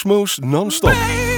Smooth 0.00 0.38
non-stop. 0.42 1.29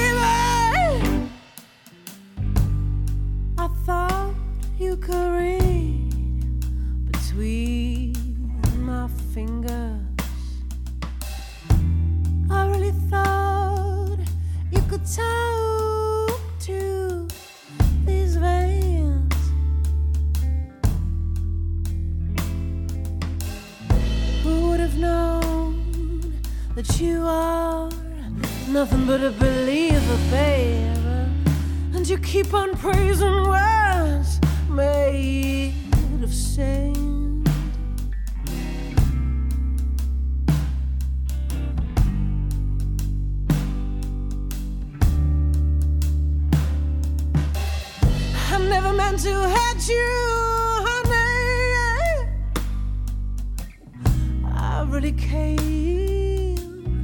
slowly 55.03 55.11
came 55.17 57.03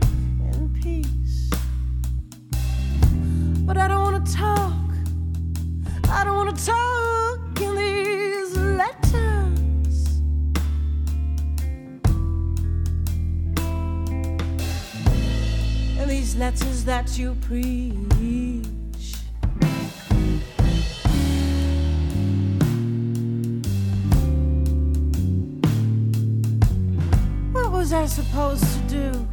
in 0.54 0.70
peace. 0.82 1.50
But 3.66 3.78
I 3.78 3.88
don't 3.90 4.04
want 4.04 4.26
to 4.26 4.34
talk, 4.34 4.74
I 6.10 6.24
don't 6.24 6.38
want 6.38 6.58
to 6.58 6.66
talk 6.66 7.62
in 7.62 7.76
these 7.76 8.58
letters. 8.58 10.22
In 16.00 16.08
these 16.08 16.36
letters 16.38 16.86
that 16.86 17.18
you 17.18 17.34
breathe. 17.48 18.79
supposed 28.40 28.64
to 28.64 28.80
do. 28.88 29.28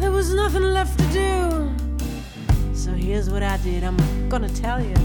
There 0.00 0.10
was 0.10 0.32
nothing 0.32 0.62
left 0.62 0.98
to 0.98 1.06
do. 1.12 2.74
So 2.74 2.90
here's 2.92 3.28
what 3.28 3.42
I 3.42 3.58
did. 3.58 3.84
I'm 3.84 3.98
gonna 4.30 4.48
tell 4.48 4.82
you. 4.82 4.96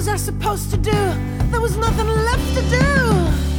was 0.00 0.08
I 0.08 0.16
supposed 0.16 0.70
to 0.70 0.78
do? 0.78 0.98
There 1.50 1.60
was 1.60 1.76
nothing 1.76 2.08
left 2.08 2.54
to 2.54 2.62
do. 2.70 3.49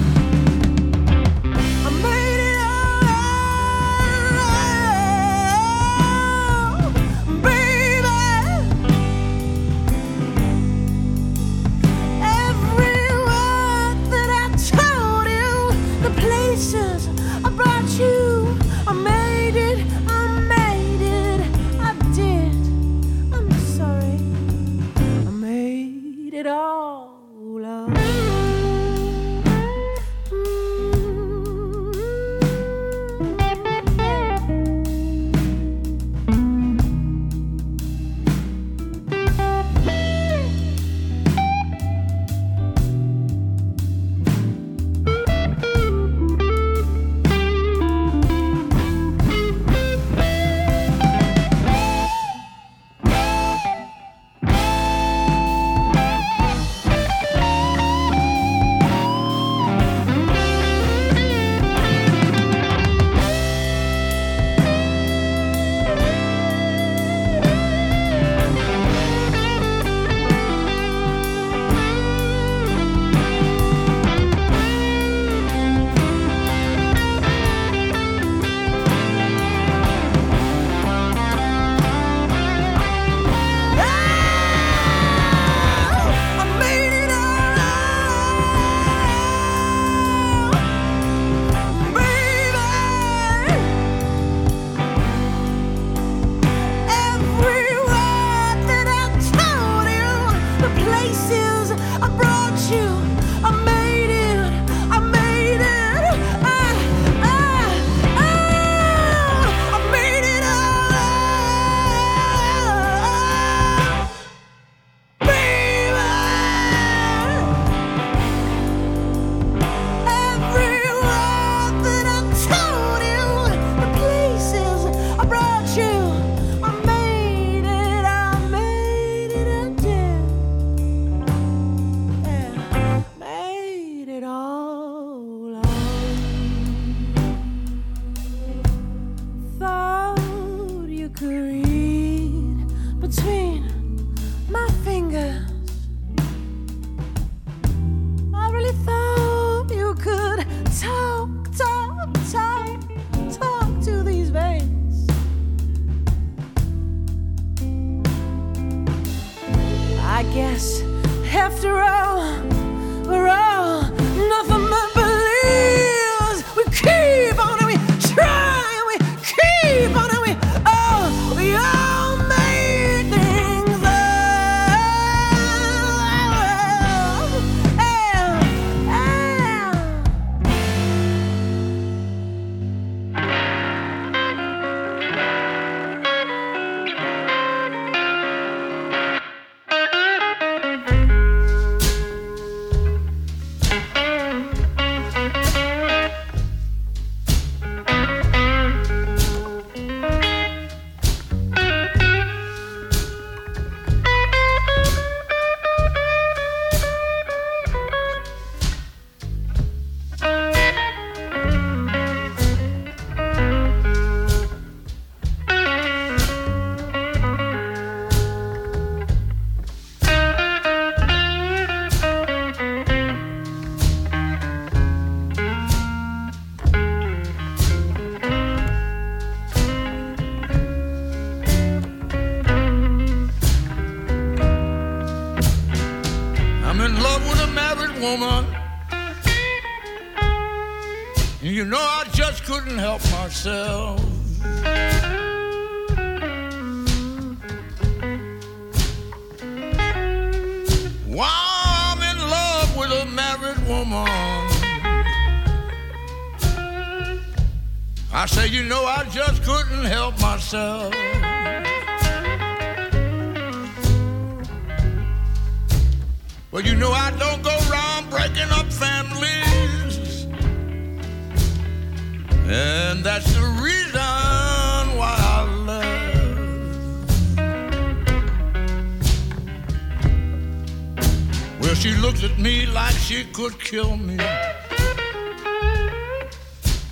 could 283.49 283.59
kill 283.59 283.97
me. 283.97 284.17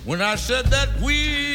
When 0.04 0.20
I 0.20 0.34
said 0.34 0.66
that 0.66 0.88
we 1.00 1.49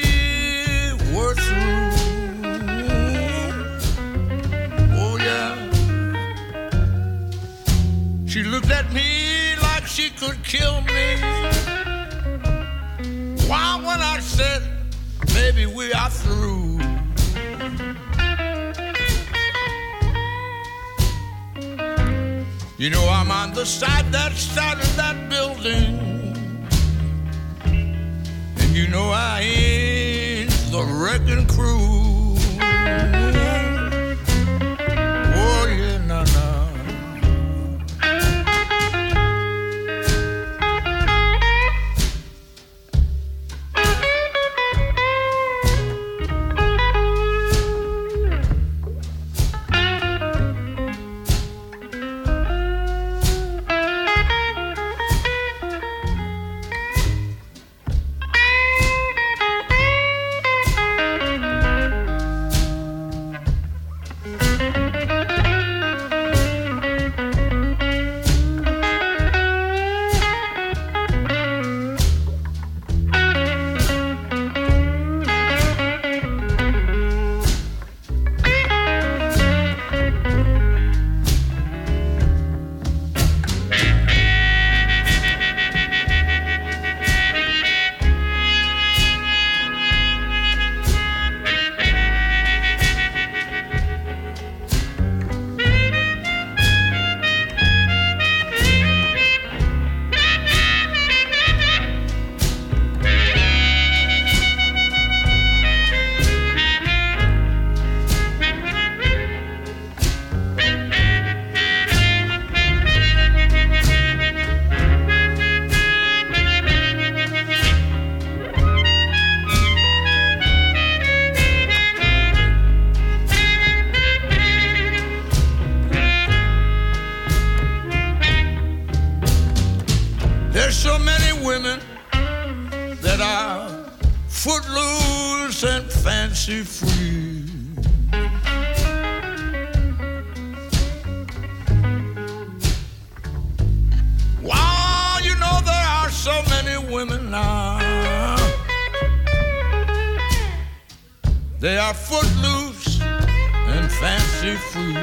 They 151.65 151.79
are 151.79 151.96
footloose 151.96 153.01
and 153.01 153.91
fancy 153.94 154.55
free. 154.55 154.96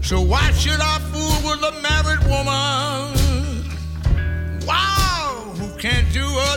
So 0.00 0.22
why 0.22 0.50
should 0.52 0.80
I 0.80 0.98
fool 1.10 1.50
with 1.50 1.62
a 1.62 1.72
married 1.82 2.22
woman? 2.32 3.12
Wow, 4.66 5.52
who 5.58 5.68
can't 5.78 6.10
do 6.14 6.24
a 6.24 6.56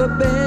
never 0.00 0.14
been 0.14 0.39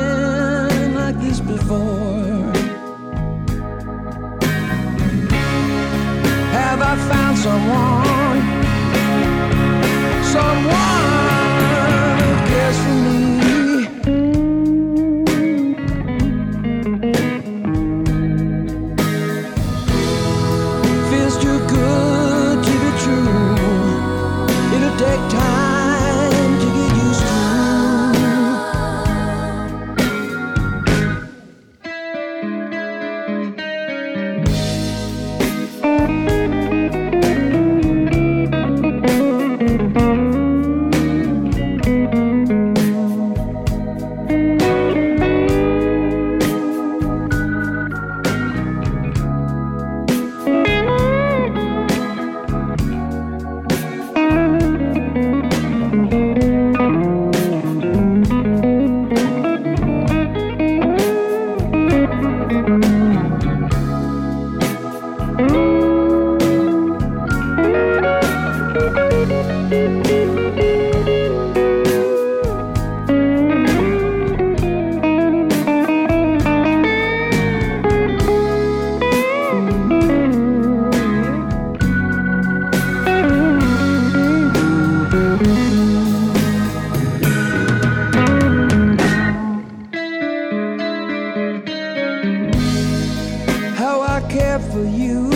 for 94.73 94.85
you. 94.85 95.29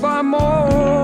Far 0.00 0.22
more 0.22 0.95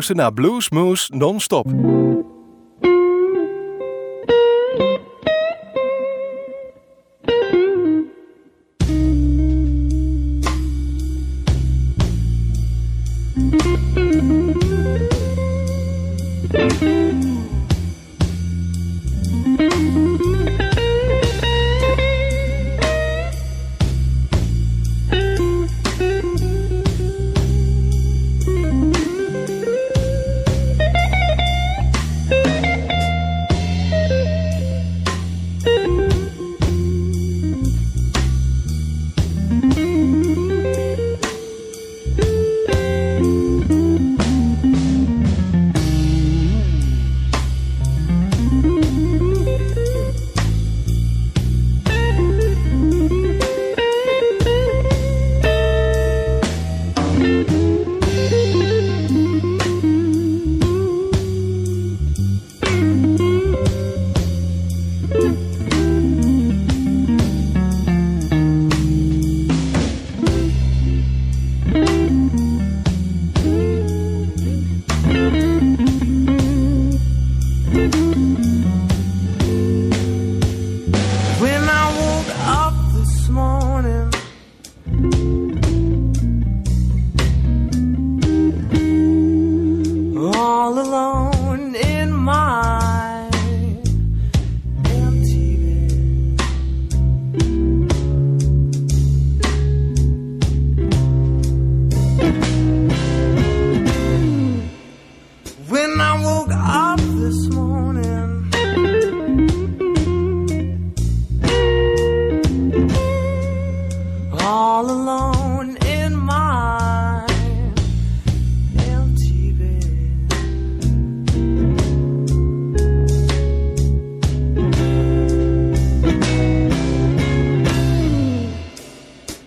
Luister 0.00 0.16
naar 0.18 0.32
Blues 0.32 0.70
Moose 0.70 1.16
non-stop. 1.16 1.66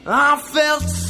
I 0.05 0.35
felt 0.35 1.02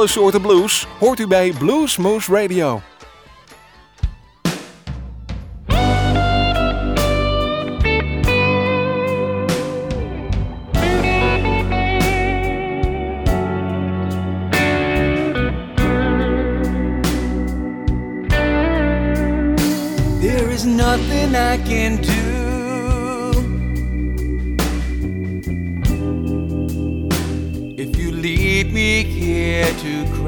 alle 0.00 0.08
soorten 0.08 0.40
blues 0.40 0.86
hoort 0.98 1.20
u 1.20 1.26
bij 1.26 1.52
Blues 1.58 1.96
Moose 1.96 2.32
Radio. 2.32 2.80
There 20.20 20.52
is 20.52 20.64
nothing 20.64 21.34
I 21.34 21.58
can 21.68 21.96
do. 21.96 22.19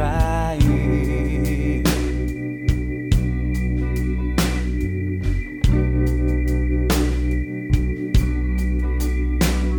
To 0.03 0.09
cry. 0.09 0.59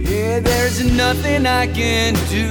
Yeah, 0.10 0.40
there's 0.40 0.84
nothing 0.96 1.46
I 1.46 1.68
can 1.68 2.14
do. 2.30 2.50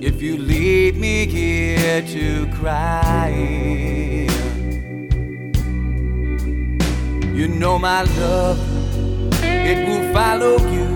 If 0.00 0.22
you 0.22 0.36
leave 0.38 0.96
me 0.96 1.26
here 1.26 2.02
to 2.02 2.46
cry, 2.58 3.30
you 7.34 7.48
know 7.48 7.78
my 7.78 8.02
love, 8.02 8.58
it 9.42 9.88
will 9.88 10.12
follow 10.12 10.58
you. 10.70 10.89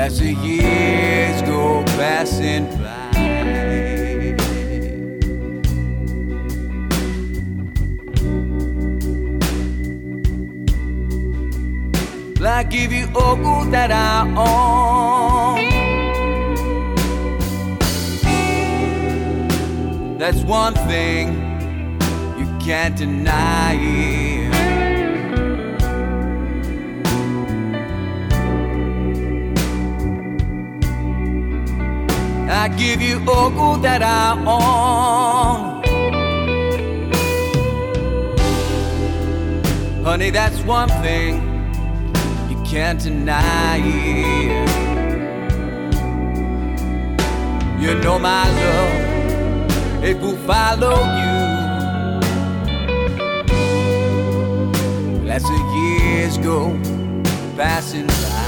As 0.00 0.18
the 0.18 0.32
years 0.32 1.42
go 1.42 1.84
passing 1.98 2.64
by. 2.78 2.96
I 12.42 12.62
give 12.62 12.92
you 12.92 13.08
all 13.14 13.64
that 13.66 13.90
I 13.92 14.20
own. 14.48 15.60
That's 20.18 20.42
one 20.44 20.74
thing 20.74 21.26
you 22.38 22.46
can't 22.58 22.96
deny. 22.96 24.29
I 32.62 32.68
give 32.68 33.00
you 33.00 33.18
all 33.26 33.78
that 33.78 34.02
I 34.02 34.36
own. 34.36 35.82
Honey, 40.04 40.28
that's 40.28 40.60
one 40.64 40.90
thing 41.00 41.36
you 42.50 42.62
can't 42.70 43.00
deny. 43.00 43.78
You 47.80 47.94
know 48.00 48.18
my 48.18 48.44
love, 48.60 50.04
it 50.04 50.20
will 50.20 50.36
follow 50.46 50.98
you. 51.22 51.40
As 55.30 55.42
the 55.44 55.60
years 55.78 56.36
go 56.36 56.78
passing 57.56 58.06
by. 58.06 58.39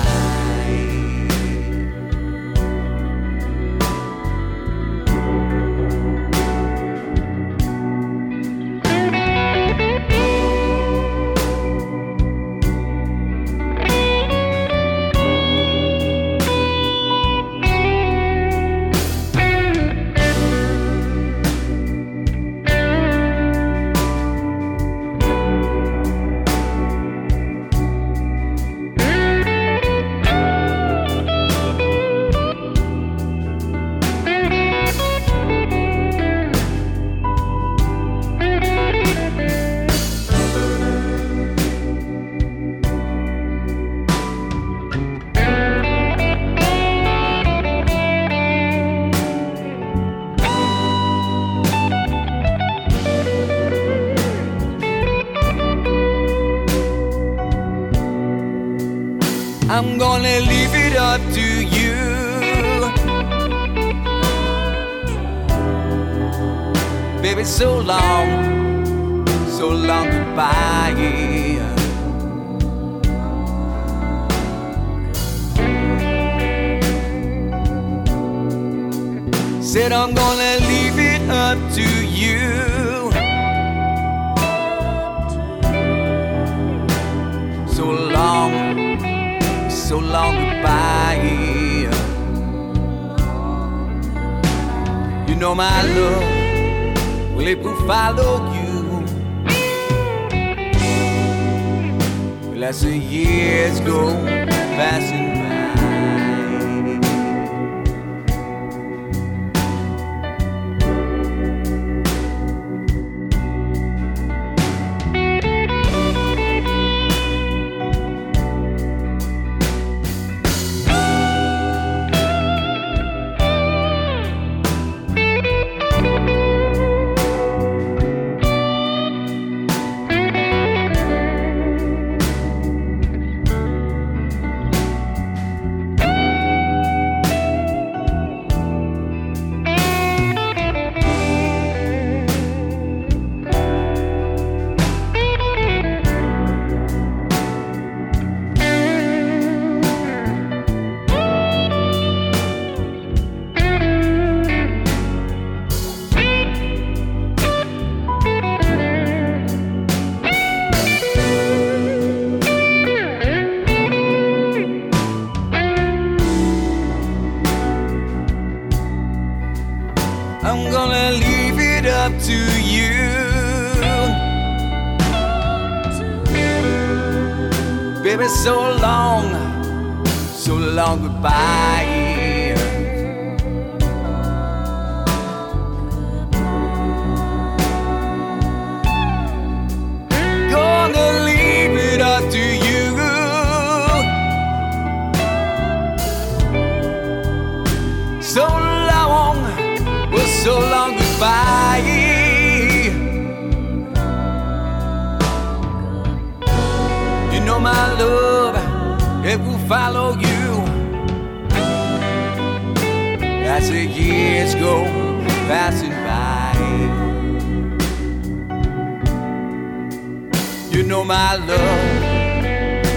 You 220.83 220.89
know 220.89 221.05
my 221.05 221.37
love, 221.37 222.03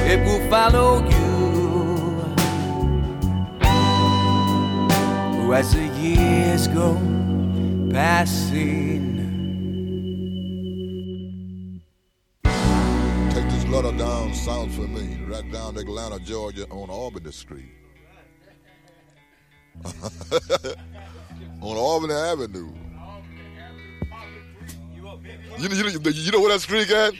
it 0.09 0.19
will 0.25 0.49
follow 0.49 1.07
you. 1.07 2.33
Oh, 3.61 5.51
as 5.51 5.71
the 5.71 5.85
years 6.01 6.67
go 6.67 6.95
passing. 7.91 9.21
Take 12.43 13.49
this 13.51 13.65
letter 13.67 13.95
down 13.95 14.33
south 14.33 14.73
for 14.73 14.87
me, 14.87 15.19
right 15.27 15.51
down 15.51 15.77
Atlanta, 15.77 16.17
Georgia, 16.25 16.65
on 16.71 16.89
Albany 16.89 17.31
Street. 17.31 17.69
on 21.61 21.77
Albany 21.77 22.15
Avenue. 22.15 22.73
You, 25.59 25.69
you, 25.69 25.89
you, 25.89 25.99
you 26.11 26.31
know 26.31 26.39
where 26.39 26.49
that 26.49 26.61
street 26.61 26.89
at? 26.89 27.13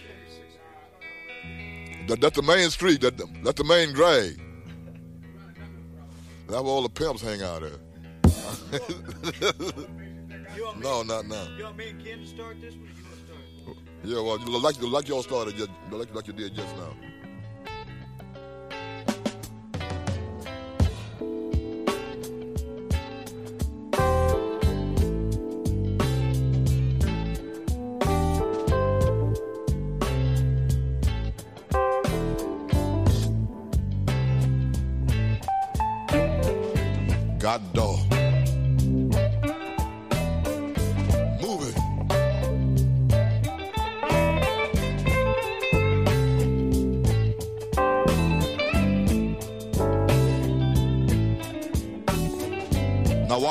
That, 2.08 2.22
that's 2.22 2.36
the 2.36 2.41
main 2.43 2.70
street. 2.70 3.01
That, 3.01 3.18
that's 3.43 3.58
the 3.58 3.64
main 3.64 3.93
drag. 3.93 4.39
That's 6.47 6.62
where 6.62 6.72
all 6.72 6.84
the 6.84 6.89
pimps 6.89 7.22
hang 7.22 7.41
out 7.41 7.64
at. 7.64 7.80
no, 10.80 11.01
not 11.03 11.26
now. 11.28 11.47
You 11.58 11.64
want 11.64 11.78
me 11.78 11.89
and 11.89 12.03
Ken 12.03 12.20
to 12.20 12.28
start 12.28 12.62
this 12.62 12.76
one? 12.76 12.84
You 12.95 13.03
start? 13.66 13.78
Yeah, 14.03 14.22
well, 14.22 14.39
you- 14.39 14.60
like 14.60 14.80
like 14.82 15.08
y'all 15.08 15.24
started, 15.24 15.56
just, 15.58 15.70
like 15.91 16.14
like 16.14 16.28
you 16.28 16.34
did 16.34 16.53
just 16.56 16.76
now. 16.78 16.93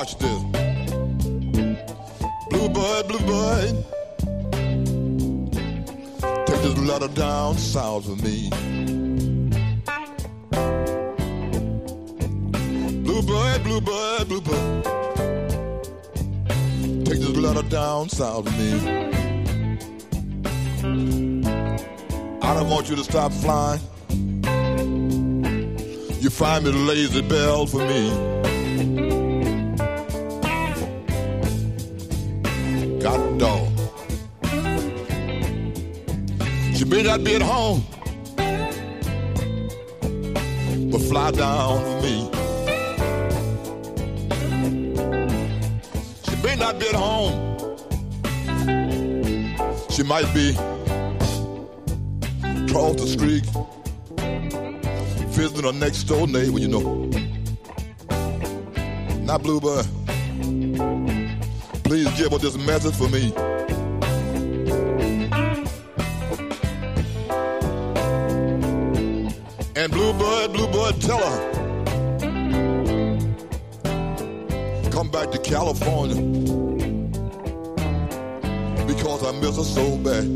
Watch 0.04 0.18
this. 0.18 0.42
Blue 2.50 2.68
bud, 2.68 3.08
blue 3.08 3.20
bud. 3.20 3.84
Take 6.46 6.62
this 6.62 6.76
letter 6.78 7.08
down 7.08 7.56
south 7.56 8.04
for 8.04 8.16
me. 8.22 8.50
Blue 13.02 13.22
bud, 13.22 13.64
blue 13.64 13.80
bud, 13.80 14.28
blue 14.28 14.40
bud. 14.42 14.84
Take 17.06 17.20
this 17.20 17.36
letter 17.36 17.66
down 17.68 18.10
south 18.10 18.44
for 18.46 18.58
me. 18.60 18.72
I 22.42 22.54
don't 22.54 22.68
want 22.68 22.90
you 22.90 22.96
to 22.96 23.04
stop 23.04 23.32
flying. 23.32 23.80
You 26.20 26.28
find 26.28 26.64
me 26.64 26.72
the 26.72 26.78
lazy 26.78 27.22
bell 27.22 27.66
for 27.66 27.78
me. 27.78 28.43
Got 33.04 33.20
a 33.20 33.38
dog. 33.38 33.68
She 36.74 36.86
may 36.86 37.02
not 37.02 37.22
be 37.22 37.34
at 37.34 37.42
home, 37.42 37.84
but 40.90 41.02
fly 41.02 41.30
down 41.32 41.84
for 41.84 42.00
me. 42.00 42.30
She 46.24 46.36
may 46.42 46.56
not 46.56 46.78
be 46.78 46.88
at 46.88 46.94
home. 46.94 47.34
She 49.90 50.02
might 50.02 50.32
be 50.32 50.52
across 52.64 52.96
the 52.96 53.06
street, 53.06 53.44
visiting 55.28 55.64
her 55.64 55.78
next 55.78 56.04
door 56.04 56.26
neighbor, 56.26 56.58
you 56.58 56.68
know. 56.68 57.10
Not 59.26 59.42
Bluebird. 59.42 60.03
Please 61.94 62.10
give 62.18 62.32
her 62.32 62.38
this 62.38 62.56
message 62.56 62.96
for 62.96 63.08
me. 63.08 63.32
And 69.76 69.92
Bluebird, 69.92 70.52
Bluebird, 70.54 71.00
tell 71.00 71.18
her. 71.18 71.52
Come 74.90 75.08
back 75.12 75.30
to 75.30 75.38
California. 75.38 76.20
Because 78.88 79.22
I 79.24 79.30
miss 79.38 79.56
her 79.56 79.62
so 79.62 79.96
bad. 79.98 80.26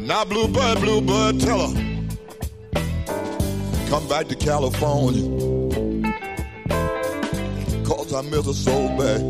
Now, 0.00 0.24
Bluebird, 0.24 0.78
Bluebird, 0.78 1.40
tell 1.40 1.68
her 1.68 1.93
come 3.88 4.08
back 4.08 4.28
to 4.28 4.34
California. 4.34 5.22
Cause 7.84 8.12
I 8.12 8.22
miss 8.22 8.46
her 8.46 8.52
so 8.52 8.88
bad. 8.98 9.20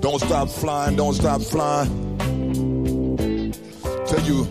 Don't 0.00 0.20
stop 0.20 0.48
flying, 0.48 0.96
don't 0.96 1.14
stop 1.14 1.40
flying. 1.40 1.90
Till 4.06 4.20
you 4.20 4.44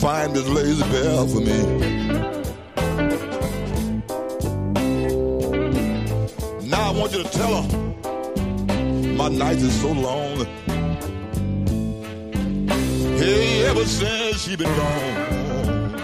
find 0.00 0.34
this 0.34 0.48
lazy 0.48 0.82
bell 0.92 1.26
for 1.26 1.40
me. 1.40 1.60
Now 6.68 6.90
I 6.90 6.92
want 6.98 7.12
you 7.12 7.22
to 7.22 7.28
tell 7.30 7.62
her 7.62 7.90
my 9.16 9.28
nights 9.28 9.62
is 9.62 9.80
so 9.80 9.92
long. 9.92 10.46
Ever 13.70 13.86
since 13.86 14.42
she 14.42 14.56
been 14.56 14.74
gone. 14.76 15.94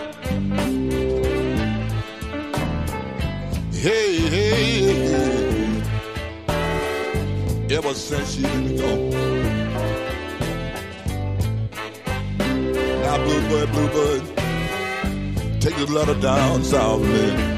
Hey, 3.73 4.19
hey, 4.35 4.83
hey. 5.11 5.83
Ever 7.77 7.95
since 7.95 8.35
she 8.35 8.43
been 8.43 8.77
gone. 8.77 9.11
Now, 13.03 13.17
Bluebird, 13.25 13.69
Bluebird, 13.73 14.23
take 15.61 15.75
this 15.75 15.91
letter 15.91 16.15
down 16.21 16.63
south, 16.63 17.03
man. 17.03 17.56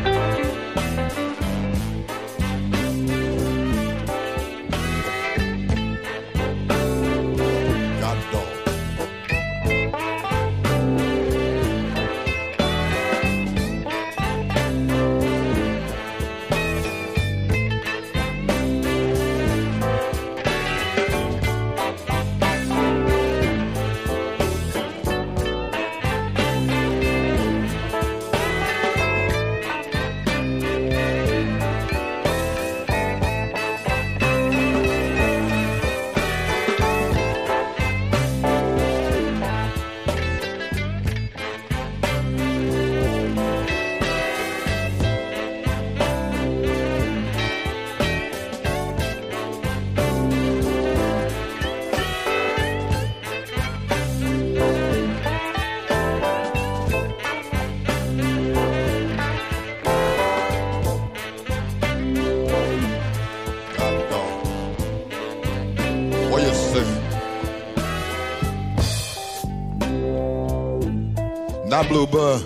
Bluebird, 72.06 72.42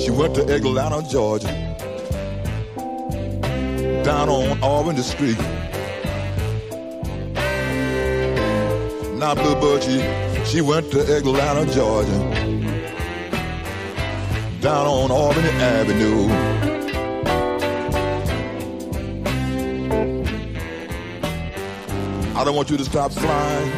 she 0.00 0.12
went 0.12 0.36
to 0.36 0.42
Atlanta, 0.54 1.04
Georgia, 1.10 1.48
down 4.04 4.28
on 4.28 4.62
Auburn 4.62 4.96
Street. 5.02 5.36
Now 9.18 9.34
Bluebird, 9.34 9.82
she, 9.82 9.98
she 10.44 10.60
went 10.60 10.92
to 10.92 11.00
Atlanta, 11.16 11.66
Georgia, 11.74 12.18
down 14.60 14.86
on 14.86 15.10
Albany 15.10 15.48
Avenue. 15.48 16.28
I 22.36 22.44
don't 22.44 22.54
want 22.54 22.70
you 22.70 22.76
to 22.76 22.84
stop 22.84 23.10
flying 23.10 23.72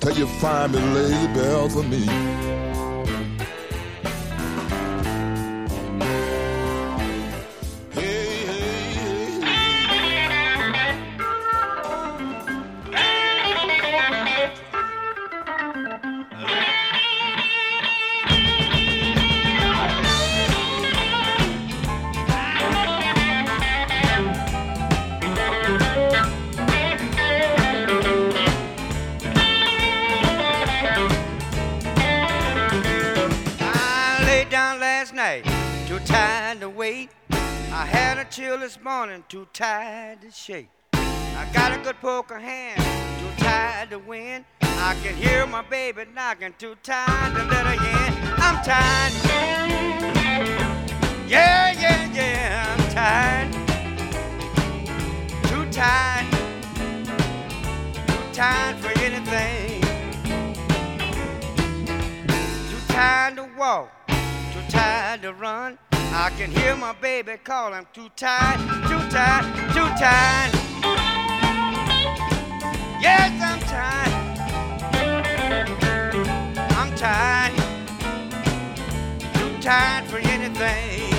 till 0.00 0.16
you 0.16 0.26
find 0.40 0.72
me 0.72 0.78
lazy 0.78 1.26
bell 1.34 1.68
for 1.68 1.82
me. 1.82 2.43
This 38.64 38.80
morning, 38.82 39.22
too 39.28 39.46
tired 39.52 40.22
to 40.22 40.30
shake. 40.30 40.70
I 40.94 41.46
got 41.52 41.78
a 41.78 41.82
good 41.84 42.00
poker 42.00 42.38
hand, 42.38 42.80
too 43.20 43.44
tired 43.44 43.90
to 43.90 43.98
win. 43.98 44.42
I 44.62 44.96
can 45.02 45.14
hear 45.16 45.46
my 45.46 45.60
baby 45.60 46.06
knocking, 46.14 46.54
too 46.56 46.74
tired 46.82 47.34
to 47.34 47.44
let 47.44 47.66
her 47.66 47.74
in. 47.74 48.14
I'm 48.38 48.64
tired. 48.64 49.12
Yeah, 51.28 51.72
yeah, 51.78 52.10
yeah, 52.14 52.74
I'm 52.74 52.88
tired. 52.90 53.52
Too 55.50 55.66
tired. 55.70 56.32
Too 58.06 58.32
tired 58.32 58.76
for 58.78 58.98
anything. 58.98 59.82
Too 62.70 62.94
tired 62.94 63.36
to 63.36 63.46
walk, 63.58 63.90
too 64.08 64.64
tired 64.70 65.20
to 65.20 65.34
run. 65.34 65.78
I 66.12 66.30
can 66.36 66.50
hear 66.50 66.76
my 66.76 66.92
baby 66.92 67.36
call. 67.42 67.72
I'm 67.72 67.86
too 67.92 68.08
tired, 68.16 68.60
too 68.88 69.00
tired, 69.10 69.44
too 69.72 69.88
tired. 69.98 70.52
Yes, 73.00 73.32
I'm 73.40 73.60
tired. 73.60 74.14
I'm 76.78 76.94
tired, 76.96 77.54
too 79.34 79.58
tired 79.60 80.04
for 80.06 80.18
anything. 80.18 81.13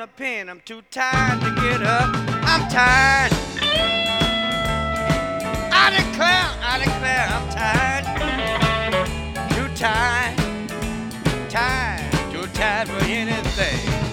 The 0.00 0.06
pen, 0.06 0.48
I'm 0.48 0.62
too 0.64 0.80
tired 0.90 1.42
to 1.42 1.54
get 1.56 1.82
up. 1.82 2.08
I'm 2.42 2.66
tired. 2.70 3.32
I 5.70 5.90
declare, 5.98 6.46
I 6.62 6.78
declare, 6.82 7.26
I'm 7.28 7.46
tired. 7.50 8.04
Too 9.50 9.68
tired, 9.74 10.38
tired, 11.50 12.32
too 12.32 12.46
tired 12.54 12.88
for 12.88 13.04
anything. 13.04 14.09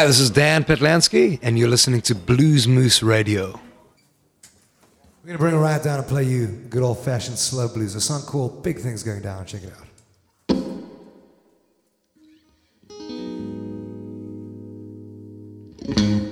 Hi, 0.00 0.06
this 0.06 0.18
is 0.18 0.30
Dan 0.30 0.64
Patlansky, 0.64 1.38
and 1.42 1.58
you're 1.58 1.68
listening 1.68 2.00
to 2.00 2.14
Bluesmoose 2.14 3.06
Radio. 3.06 3.60
We're 5.22 5.26
gonna 5.26 5.38
bring 5.38 5.54
it 5.54 5.58
right 5.58 5.82
down 5.82 5.98
and 5.98 6.08
play 6.08 6.24
you 6.24 6.46
good 6.46 6.82
old 6.82 7.00
fashioned 7.00 7.36
slow 7.36 7.68
blues. 7.68 7.94
A 7.94 8.00
song 8.00 8.22
called 8.22 8.62
Big 8.62 8.78
Things 8.78 9.02
Going 9.02 9.20
Down. 9.20 9.44
Check 9.44 9.62
it 9.62 9.74
out. 9.74 9.86
Thank 15.94 16.29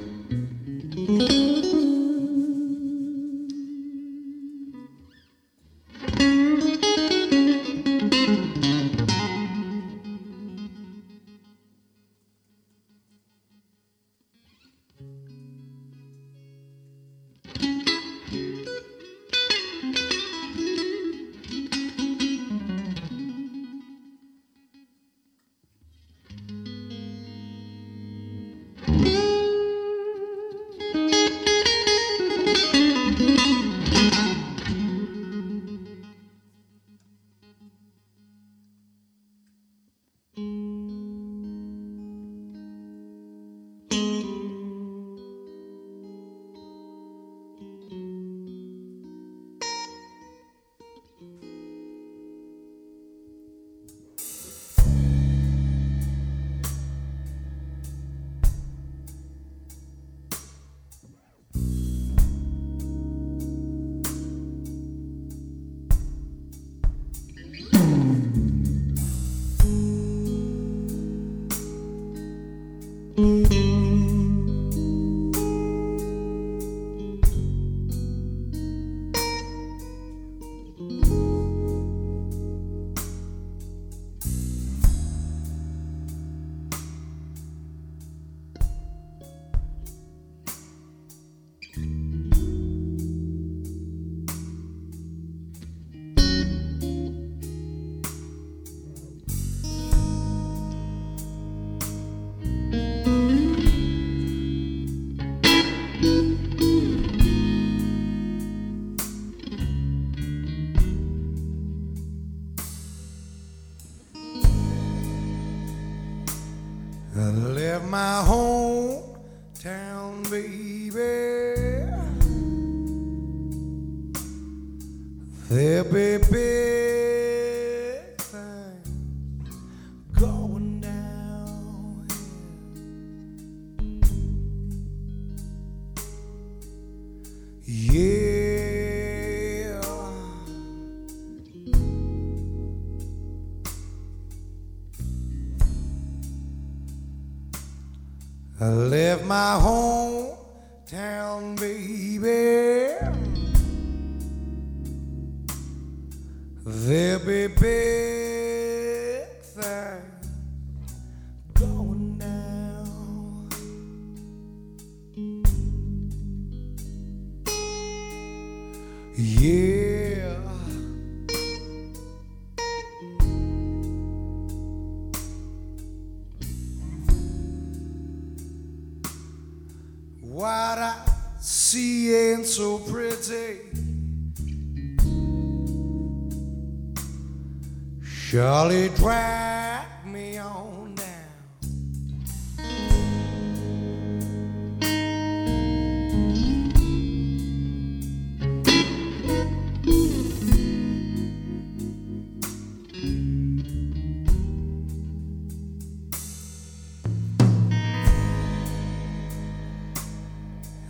Charlie 188.59 188.89
dragged 188.89 190.05
me 190.05 190.37
on 190.37 190.97
down, 190.97 191.07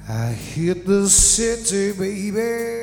I 0.08 0.32
hit 0.32 0.86
the 0.86 1.06
city, 1.06 1.92
baby. 1.92 2.77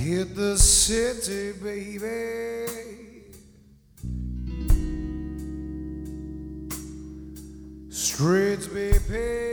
hit 0.00 0.34
the 0.34 0.56
city, 0.56 1.52
baby. 1.62 2.66
Streets 7.90 8.66
be 8.68 8.92
paved. 9.08 9.49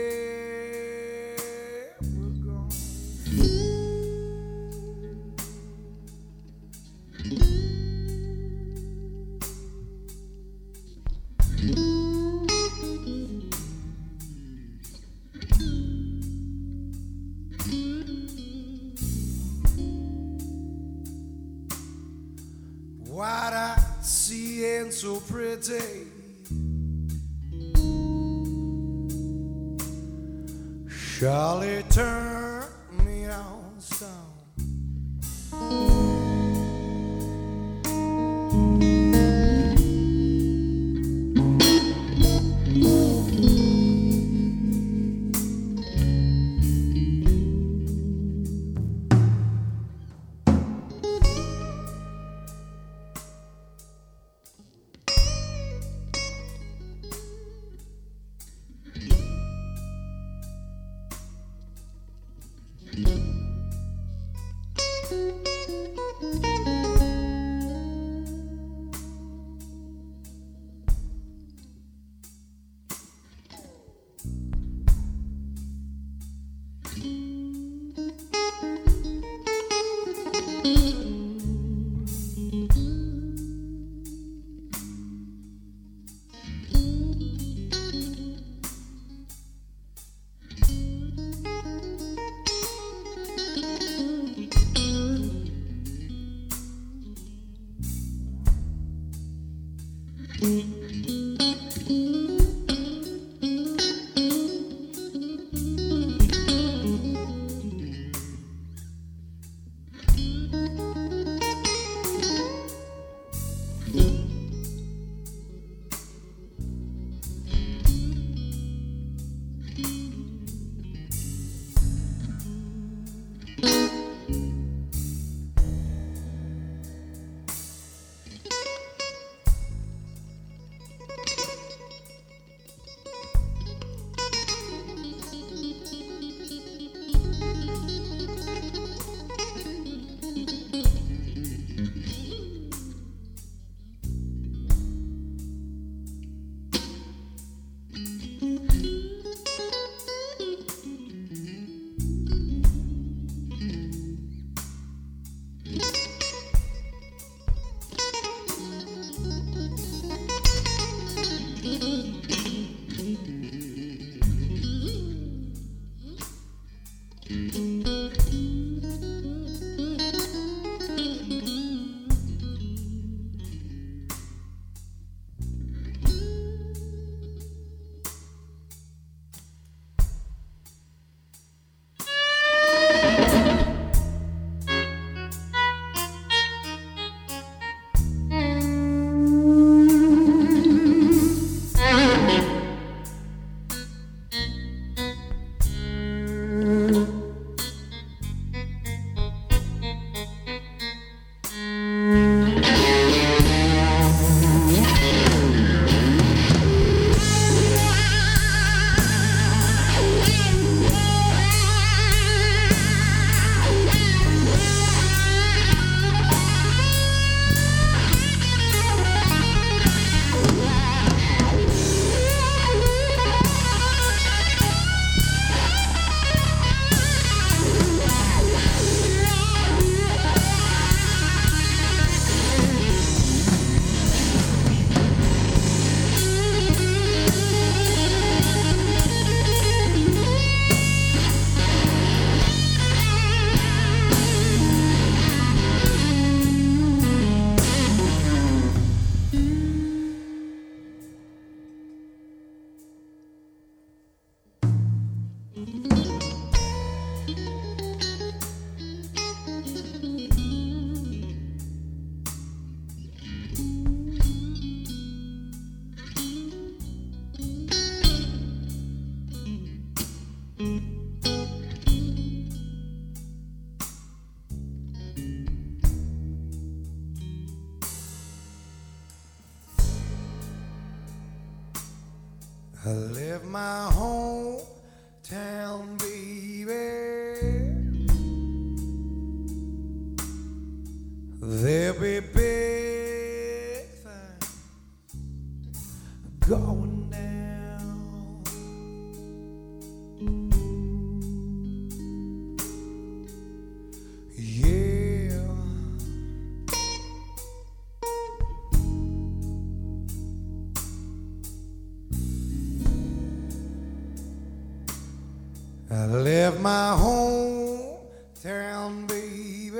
I 315.90 316.04
left 316.04 316.60
my 316.60 316.94
hometown, 317.00 319.08
baby. 319.08 319.70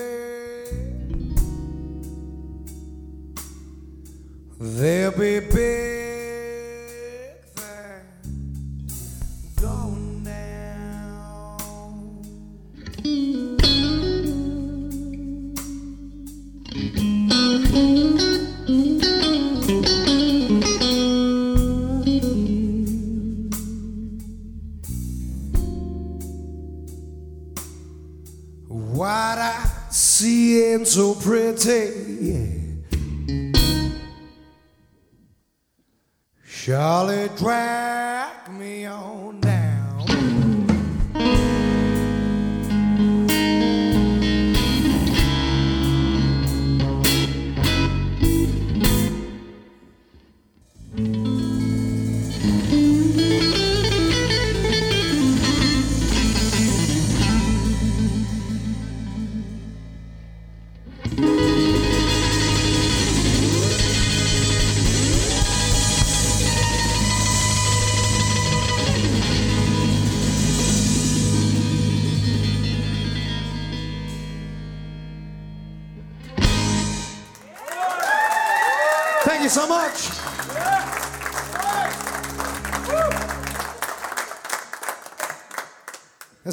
There'll 4.58 5.12
be 5.12 5.40
big 5.40 5.97